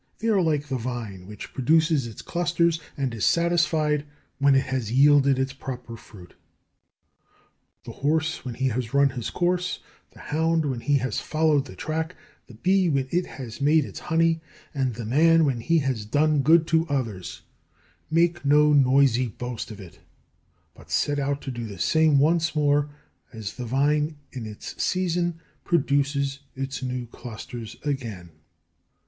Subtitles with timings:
[0.17, 4.03] They are like the vine, which produces its clusters and is satisfied
[4.39, 6.33] when it has yielded its proper fruit.
[7.83, 9.77] The horse when he has run his course,
[10.09, 12.15] the hound when he has followed the track,
[12.47, 14.41] the bee when it has made its honey,
[14.73, 17.43] and the man when he has done good to others,
[18.09, 19.99] make no noisy boast of it,
[20.73, 22.89] but set out to do the same once more,
[23.31, 28.31] as the vine in its season produces its new clusters again.